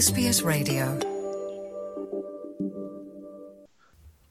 [0.00, 1.08] SBS Radio.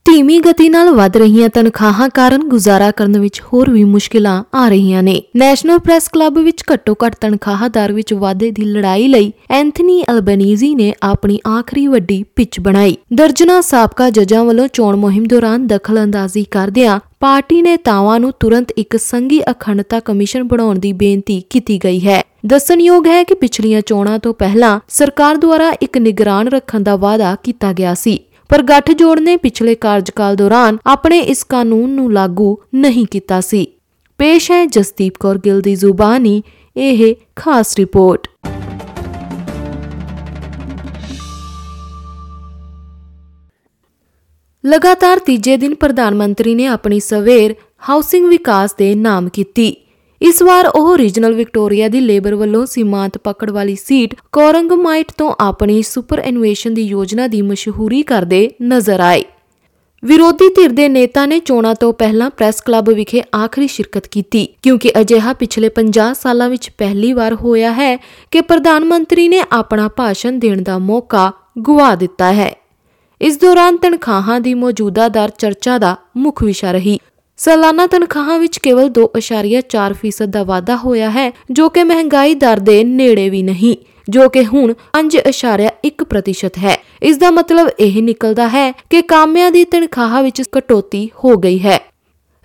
[0.06, 5.04] ਧੀਮੀ ਗਤੀ ਨਾਲ ਵੱਧ ਰਹੀਆਂ ਤਨਖਾਹਾਂ ਕਾਰਨ ਗੁਜ਼ਾਰਾ ਕਰਨ ਵਿੱਚ ਹੋਰ ਵੀ ਮੁਸ਼ਕਿਲਾਂ ਆ ਰਹੀਆਂ
[5.04, 10.76] ਨੇ। ਨੈਸ਼ਨਲ ਪ੍ਰੈਸ ਕਲੱਬ ਵਿੱਚ ਘੱਟੋ-ਘੱਟ ਤਨਖਾਹ ਦਰ ਵਿੱਚ ਵਾਧੇ ਦੀ ਲੜਾਈ ਲਈ ਐਂਥਨੀ ਅਲਬਨੀਜ਼ੀ
[10.76, 17.00] ਨੇ ਆਪਣੀ ਆਖਰੀ ਵੱਡੀ ਪਿੱਚ ਬਣਾਈ। ਦਰਜਨਾ ਸਾਬਕਾ ਜੱਜਾਂ ਵੱਲੋਂ ਚੋਣ ਮੁਹਿੰਮ ਦੌਰਾਨ ਦਖਲਅੰਦਾਜ਼ੀ ਕਰਦਿਆਂ
[17.20, 23.08] ਪਾਰਟੀ ਨੇਤਾਵਾਂ ਨੂੰ ਤੁਰੰਤ ਇੱਕ ਸੰਘੀ ਅਖੰਡਤਾ ਕਮਿਸ਼ਨ ਬਣਾਉਣ ਦੀ ਬੇਨਤੀ ਕੀਤੀ ਗਈ ਹੈ। ਦੱਸਣਯੋਗ
[23.08, 27.94] ਹੈ ਕਿ ਪਿਛਲੀਆਂ ਚੋਣਾਂ ਤੋਂ ਪਹਿਲਾਂ ਸਰਕਾਰ ਦੁਆਰਾ ਇੱਕ ਨਿਗਰਾਨ ਰੱਖਣ ਦਾ ਵਾਅਦਾ ਕੀਤਾ ਗਿਆ
[27.94, 33.66] ਸੀ, ਪਰ ਗੱਠਜੋੜ ਨੇ ਪਿਛਲੇ ਕਾਰਜਕਾਲ ਦੌਰਾਨ ਆਪਣੇ ਇਸ ਕਾਨੂੰਨ ਨੂੰ ਲਾਗੂ ਨਹੀਂ ਕੀਤਾ ਸੀ।
[34.20, 36.42] ਪੇਸ਼ ਹੈ ਜਸਦੀਪ ਕੌਰ ਗਿੱਲ ਦੀ ਜ਼ੁਬਾਨੀ,
[36.76, 38.28] ਇਹ ਖਾਸ ਰਿਪੋਰਟ।
[44.64, 47.56] ਲਗਾਤਾਰ ਤੀਜੇ ਦਿਨ ਪ੍ਰਧਾਨ ਮੰਤਰੀ ਨੇ ਆਪਣੀ ਸਵੇਰ
[47.90, 49.76] ਹਾਊਸਿੰਗ ਵਿਕਾਸ ਦੇ ਨਾਮ ਕੀਤੀ।
[50.22, 55.82] ਇਸ ਵਾਰ ਉਹ ਰੀਜਨਲ ਵਿਕਟੋਰੀਆ ਦੀ ਲੇਬਰ ਵੱਲੋਂ ਸੀਮਾਂਤ ਪਕੜ ਵਾਲੀ ਸੀਟ ਕੋਰੰਗਮਾਈਟ ਤੋਂ ਆਪਣੀ
[55.82, 59.24] ਸੁਪਰ ਇਨੋਵੇਸ਼ਨ ਦੀ ਯੋਜਨਾ ਦੀ ਮਸ਼ਹੂਰੀ ਕਰਦੇ ਨਜ਼ਰ ਆਏ।
[60.04, 64.92] ਵਿਰੋਧੀ ਧਿਰ ਦੇ ਨੇਤਾ ਨੇ ਚੋਣਾਂ ਤੋਂ ਪਹਿਲਾਂ ਪ੍ਰੈਸ ਕਲੱਬ ਵਿਖੇ ਆਖਰੀ ਸ਼ਿਰਕਤ ਕੀਤੀ, ਕਿਉਂਕਿ
[65.02, 67.96] ਅਜਿਹਾ ਪਿਛਲੇ 50 ਸਾਲਾਂ ਵਿੱਚ ਪਹਿਲੀ ਵਾਰ ਹੋਇਆ ਹੈ
[68.32, 72.54] ਕਿ ਪ੍ਰਧਾਨ ਮੰਤਰੀ ਨੇ ਆਪਣਾ ਭਾਸ਼ਣ ਦੇਣ ਦਾ ਮੌਕਾ ਗੁਆ ਦਿੱਤਾ ਹੈ।
[73.22, 77.00] ਇਸ ਦੌਰਾਨ ਤਨਖਾਹਾਂ ਦੀ ਮੌਜੂਦਾ ਦਰ ਚਰਚਾ ਦਾ ਮੁੱਖ ਵਿਸ਼ਾ ਰਹੀ।
[77.40, 83.30] ਸਾਲਾਨਾ ਤਨਖਾਹਾਂ ਵਿੱਚ ਕੇਵਲ 2.4% ਦਾ ਵਾਧਾ ਹੋਇਆ ਹੈ, ਜੋ ਕਿ ਮਹਿੰਗਾਈ ਦਰ ਦੇ ਨੇੜੇ
[83.30, 83.78] ਵੀ ਨਹੀਂ,
[84.10, 90.24] ਜੋ ਕਿ ਹੁਣ 5.1% ਹੈ। ਇਸ ਦਾ ਮਤਲਬ ਇਹ ਨਿਕਲਦਾ ਹੈ ਕਿ ਕਾਮਿਆਂ ਦੀ ਤਨਖਾਹ
[90.24, 91.92] ਵਿੱਚ ਕਟੌਤੀ ਹੋ ਗਈ ਹੈ।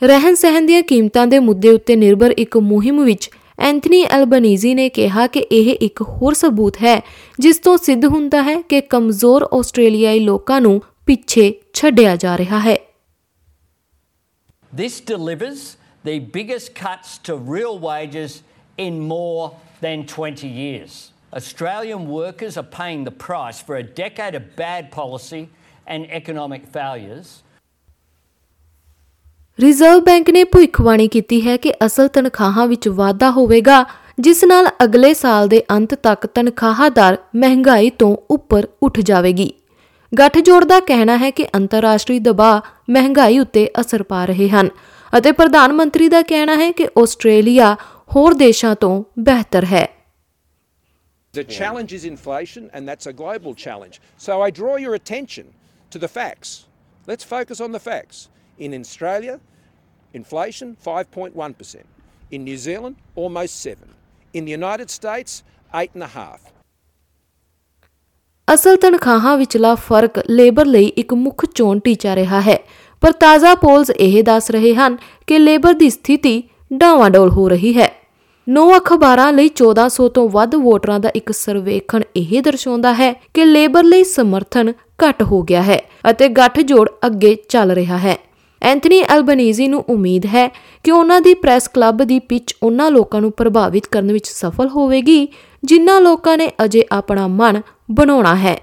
[0.03, 5.27] ਰਹਿਣ ਸਹਿਣ ਦੀਆਂ ਕੀਮਤਾਂ ਦੇ ਮੁੱਦੇ ਉੱਤੇ ਨਿਰਭਰ ਇੱਕ ਮੁਹਿੰਮ ਵਿੱਚ ਐਂਥਨੀ ਐਲਬਨੀਜ਼ੀ ਨੇ ਕਿਹਾ
[5.27, 7.03] ਕਿ ਇਹ ਇੱਕ ਹੋਰ ਸਬੂਤ ਹੈ,
[7.41, 12.84] ਜਿਸ ਤੋਂ ਸਿੱਧ ਹੁੰਦਾ ਹੈ ਕਿ ਕਮਜ਼ੋਰ ਆਸਟ੍ਰੇਲੀਆਈ ਲੋਕਾਂ ਨੂੰ ਪਿੱਛੇ ਛੱਡਿਆ ਜਾ ਰਿਹਾ ਹੈ।
[14.77, 18.43] This delivers the biggest cuts to real wages
[18.79, 21.13] in more than 20 years.
[21.33, 25.49] Australian workers are paying the price for a decade of bad policy
[25.87, 27.41] and economic failures.
[29.59, 33.85] Reserve Bank ਨੇ ਭੁੱਖਬਾਣੀ ਕੀਤੀ ਹੈ ਕਿ ਅਸਲ ਤਨਖਾਹਾਂ ਵਿੱਚ ਵਾਧਾ ਹੋਵੇਗਾ
[34.21, 39.53] ਜਿਸ ਨਾਲ ਅਗਲੇ ਸਾਲ ਦੇ ਅੰਤ ਤੱਕ ਤਨਖਾਹ ਦਰ ਮਹਿੰਗਾਈ ਤੋਂ ਉੱਪਰ ਉੱਠ ਜਾਵੇਗੀ
[40.19, 42.61] ਗੱਠਜੋੜ ਦਾ ਕਹਿਣਾ ਹੈ ਕਿ ਅੰਤਰਰਾਸ਼ਟਰੀ ਦਬਾਅ
[42.91, 44.69] ਮਹਿੰਗਾਈ ਉੱਤੇ ਅਸਰ ਪਾ ਰਹੇ ਹਨ
[45.19, 47.75] ਅਤੇ ਪ੍ਰਧਾਨ ਮੰਤਰੀ ਦਾ ਕਹਿਣਾ ਹੈ ਕਿ ਆਸਟ੍ਰੇਲੀਆ
[48.17, 49.87] ਹੋਰ ਦੇਸ਼ਾਂ ਤੋਂ ਬਿਹਤਰ ਹੈ
[51.35, 53.97] The challenge is inflation, and that's a global challenge.
[54.19, 55.49] So I draw your attention
[55.93, 56.53] to the facts.
[57.09, 58.21] Let's focus on the facts.
[58.59, 59.35] In Australia,
[60.15, 61.83] inflation 5.1%.
[62.31, 63.95] In New Zealand, almost 7.
[64.35, 65.43] In the United States,
[65.73, 66.54] 8.5.
[68.55, 72.59] ਅਸਲ ਤਨਖਾਹਾਂ ਵਿਚਲਾ ਫ਼ਰਕ labour ਲਈ ਇੱਕ ਮੁੱਖ ਚੋਣ ਟੀਚਾ ਰਿਹਾ ਹੈ।
[73.01, 74.97] ਪਰ ਤਾਜ਼ਾ ਪੋਲਸ ਇਹ ਦੱਸ ਰਹੇ ਹਨ
[75.27, 77.93] ਕਿ ਲੇਬਰ ਦੀ ਸਥਿਤੀ ਡਾਵਾਡੋਲ ਹੋ ਰਹੀ ਹੈ।
[78.49, 83.85] ਨੌ ਅਖਬਾਰਾਂ ਲਈ 1400 ਤੋਂ ਵੱਧ ਵੋਟਰਾਂ ਦਾ ਇੱਕ ਸਰਵੇਖਣ ਇਹ ਦਰਸਾਉਂਦਾ ਹੈ ਕਿ ਲੇਬਰ
[83.85, 88.17] ਲਈ ਸਮਰਥਨ ਘਟ ਹੋ ਗਿਆ ਹੈ ਅਤੇ ਗੱਠਜੋੜ ਅੱਗੇ ਚੱਲ ਰਿਹਾ ਹੈ।
[88.63, 90.49] ਐਂਥਨੀ ਐਲਬਨੀਜ਼ੀ ਨੂੰ ਉਮੀਦ ਹੈ
[90.85, 95.29] ਕਿ ਉਹਨਾਂ ਦੀ ਪ੍ਰੈਸ ਕਲੱਬ ਦੀ ਪਿੱਚ ਉਹਨਾਂ ਲੋਕਾਂ ਨੂੰ ਪ੍ਰਭਾਵਿਤ ਕਰਨ ਵਿੱਚ ਸਫਲ ਹੋਵੇਗੀ,
[95.65, 98.58] ਜਿਨ੍ਹਾਂ ਲੋਕਾਂ ਨੇ ਅਜੇ ਆਪਣਾ ਮਨ ਬਣਾਉਣਾ ਹੈ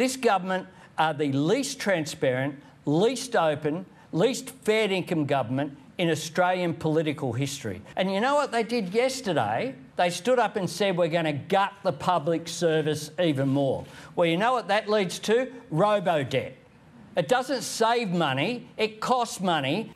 [0.00, 0.66] This government
[1.04, 2.52] are the least transparent,
[2.86, 7.82] least open, least fair income government in Australian political history.
[7.96, 9.74] And you know what they did yesterday?
[9.96, 13.84] They stood up and said, We're going to gut the public service even more.
[14.14, 15.52] Well, you know what that leads to?
[15.70, 16.56] Robo debt.
[17.16, 19.92] It doesn't save money, it costs money.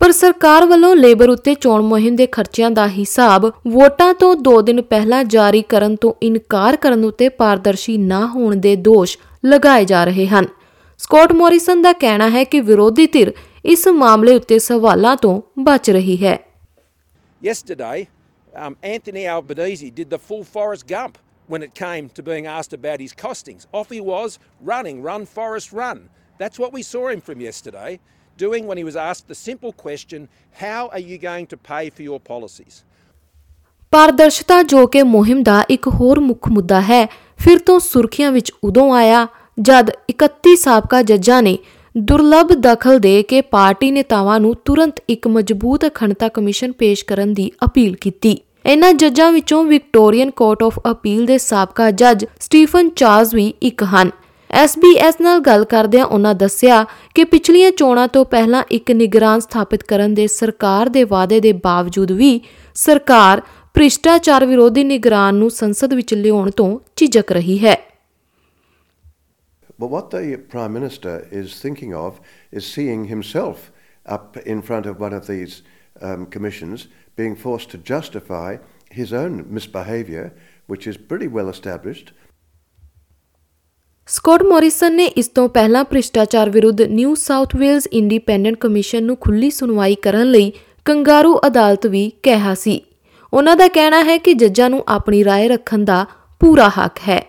[0.00, 4.80] ਪਰ ਸਰਕਾਰ ਵੱਲੋਂ labour ਉੱਤੇ ਚੋਣ ਮੁਹਿੰਮ ਦੇ ਖਰਚਿਆਂ ਦਾ ਹਿਸਾਬ ਵੋਟਾਂ ਤੋਂ 2 ਦਿਨ
[4.82, 9.16] ਪਹਿਲਾਂ ਜਾਰੀ ਕਰਨ ਤੋਂ ਇਨਕਾਰ ਕਰਨ ਉੱਤੇ ਪਾਰਦਰਸ਼ੀ ਨਾ ਹੋਣ ਦੇ ਦੋਸ਼
[9.46, 10.46] ਲਗਾਏ ਜਾ ਰਹੇ ਹਨ
[11.00, 13.32] ਸਕਾਟ ਮੋਰਿਸਨ ਦਾ ਕਹਿਣਾ ਹੈ ਕਿ ਵਿਰੋਧੀ ਧਿਰ
[13.64, 16.38] ਇਸ ਮਾਮਲੇ ਉੱਤੇ ਸਵਾਲਾਂ ਤੋਂ ਬਚ ਰਹੀ ਹੈ
[17.42, 17.98] Yesterday,
[18.52, 23.00] um, Anthony Albanese did the full Forrest Gump when it came to being asked about
[23.00, 23.66] his costings.
[23.72, 26.00] Off he was, running, run, Forrest, run.
[26.40, 27.92] That's what we saw him from yesterday,
[28.38, 32.02] doing when he was asked the simple question, how are you going to pay for
[32.02, 32.82] your policies?
[33.92, 37.06] ਪਾਰਦਰਸ਼ਤਾ ਜੋ ਕਿ ਮੁਹਿੰਮ ਦਾ ਇੱਕ ਹੋਰ ਮੁੱਖ ਮੁੱਦਾ ਹੈ,
[37.38, 39.26] ਫਿਰ ਤੋਂ ਸੁਰਖੀਆਂ ਵਿੱਚ ਉਦੋਂ ਆਇਆ
[39.60, 41.58] ਜਦ 31 ਸਾਬਕਾ ਜੱਜਾਂ ਨੇ
[41.94, 47.50] ਦੁਰਲੱਭ ਦਖਲ ਦੇ ਕੇ ਪਾਰਟੀ ਨੇਤਾਵਾਂ ਨੂੰ ਤੁਰੰਤ ਇੱਕ ਮਜ਼ਬੂਤ ਅਖੰਡਤਾ ਕਮਿਸ਼ਨ ਪੇਸ਼ ਕਰਨ ਦੀ
[47.64, 48.36] ਅਪੀਲ ਕੀਤੀ
[48.66, 54.10] ਇਨ੍ਹਾਂ ਜੱਜਾਂ ਵਿੱਚੋਂ ਵਿਕਟੋਰੀਅਨ ਕੋਰਟ ਆਫ ਅਪੀਲ ਦੇ ਸਾਬਕਾ ਜੱਜ ਸਟੀਫਨ ਚਾਰਲਸ ਵੀ ਇੱਕ ਹਨ
[54.50, 56.84] SBS ਨਾਲ ਗੱਲ ਕਰਦਿਆਂ ਉਹਨਾਂ ਦੱਸਿਆ
[57.14, 62.12] ਕਿ ਪਿਛਲੀਆਂ ਚੋਣਾਂ ਤੋਂ ਪਹਿਲਾਂ ਇੱਕ ਨਿਗਰਾਨ ਸਥਾਪਿਤ ਕਰਨ ਦੇ ਸਰਕਾਰ ਦੇ ਵਾਅਦੇ ਦੇ ਬਾਵਜੂਦ
[62.12, 62.40] ਵੀ
[62.74, 63.42] ਸਰਕਾਰ
[63.74, 67.76] ਭ੍ਰਿਸ਼ਟਾਚਾਰ ਵਿਰੋਧੀ ਨਿਗਰਾਨ ਨੂੰ ਸੰਸਦ ਵਿੱਚ ਲਿਆਉਣ ਤੋਂ ਝਿਜਕ ਰਹੀ ਹੈ
[69.80, 70.20] But what the
[70.52, 71.10] Prime Minister
[71.40, 72.14] is thinking of
[72.52, 73.58] is seeing himself
[74.06, 75.52] up in front of one of these
[76.02, 76.86] um, commissions,
[77.18, 78.56] being forced to justify
[78.90, 80.24] his own misbehaviour,
[80.68, 82.10] which is pretty well established.
[84.07, 89.49] Scott Morrison ਨੇ ਇਸ ਤੋਂ ਪਹਿਲਾਂ ਭ੍ਰਿਸ਼ਟਾਚਾਰ ਵਿਰੁੱਧ New South Wales Independent Commission ਨੂੰ ਖੁੱਲੀ
[89.51, 90.51] ਸੁਣਵਾਈ ਕਰਨ ਲਈ
[90.85, 92.81] ਕੰਗਾਰੂ ਅਦਾਲਤ ਵੀ ਕਿਹਾ ਸੀ
[93.33, 96.05] ਉਹਨਾਂ ਦਾ ਕਹਿਣਾ ਹੈ ਕਿ ਜੱਜਾਂ ਨੂੰ ਆਪਣੀ رائے ਰੱਖਣ ਦਾ
[96.41, 97.21] ਪੂਰਾ ਹੱਕ ਹੈ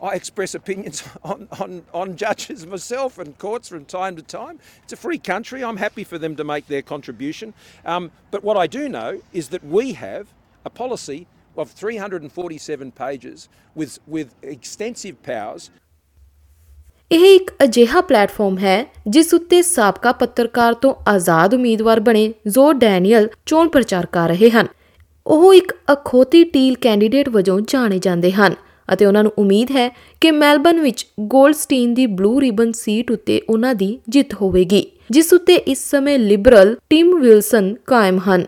[0.00, 4.60] I express opinions on, on, on judges myself and courts from time to time.
[4.82, 5.62] It's a free country.
[5.62, 7.54] I'm happy for them to make their contribution.
[7.86, 10.30] Um, but what I do know is that we have
[10.64, 11.18] a policy
[11.56, 15.70] of 347 pages with, with extensive powers
[17.13, 23.27] ਇਹ ਇੱਕ ਅਜਿਹਾ platform ਹੈ ਜਿਸ ਉੱਤੇ ਸਾਬਕਾ ਪੱਤਰਕਾਰ ਤੋਂ ਆਜ਼ਾਦ ਉਮੀਦਵਾਰ ਬਣੇ ਜ਼ੋ ਡੈਨੀਅਲ
[23.45, 24.67] ਚੋਣ ਪ੍ਰਚਾਰ ਕਰ ਰਹੇ ਹਨ।
[25.25, 28.55] ਉਹ ਇੱਕ ਅਖੋਤੀ ਟੀਲ ਕੈਂਡੀਡੇਟ ਵਜੋਂ ਜਾਣੇ ਜਾਂਦੇ ਹਨ
[28.93, 29.87] ਅਤੇ ਉਹਨਾਂ ਨੂੰ ਉਮੀਦ ਹੈ
[30.21, 35.55] ਕਿ ਮੈਲਬਨ ਵਿੱਚ ਗੋਲਡਸਟੀਨ ਦੀ ਬਲੂ ਰਿਬਨ ਸੀਟ ਉੱਤੇ ਉਹਨਾਂ ਦੀ ਜਿੱਤ ਹੋਵੇਗੀ, ਜਿਸ ਉੱਤੇ
[35.55, 38.45] ਇਸ ਸਮੇਂ ਲਿਬਰਲ ਟਿਮ ਵਿਲਸਨ ਕਾਇਮ ਹਨ।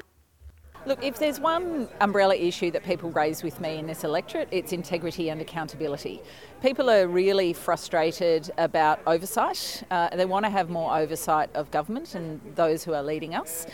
[0.88, 4.72] Look, if there's one umbrella issue that people raise with me in this electorate, it's
[4.72, 6.22] integrity and accountability.
[6.62, 9.84] People are really frustrated about oversight.
[9.90, 13.66] Uh, they want to have more oversight of government and those who are leading us.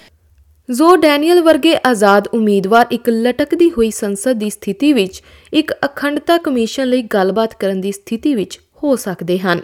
[0.70, 5.22] Zoe Daniel ਵਰਗੇ ਆਜ਼ਾਦ ਉਮੀਦਵਾਰ ਇੱਕ ਲਟਕਦੀ ਹੋਈ ਸੰਸਦ ਦੀ ਸਥਿਤੀ ਵਿੱਚ
[5.54, 9.62] ਇੱਕ ਅਖੰਡਤਾ ਕਮਿਸ਼ਨ ਲਈ ਗੱਲਬਾਤ ਕਰਨ ਦੀ ਸਥਿਤੀ ਵਿੱਚ ਹੋ ਸਕਦੇ ਹਨ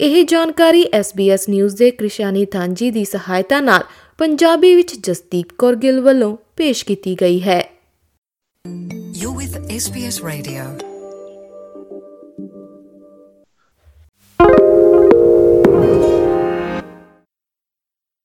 [0.00, 3.82] ਇਹ ਜਾਣਕਾਰੀ SBS ਨਿਊਜ਼ ਦੇ ਕ੍ਰਿਸ਼ਾਨੀ ਥਾਂਜੀ ਦੀ ਸਹਾਇਤਾ ਨਾਲ
[4.22, 7.60] ਪੰਜਾਬੀ ਵਿੱਚ ਜਸਦੀਪ ਕੌਰ ਗਿੱਲ ਵੱਲੋਂ ਪੇਸ਼ ਕੀਤੀ ਗਈ ਹੈ
[9.14, 10.91] You're with SBS Radio.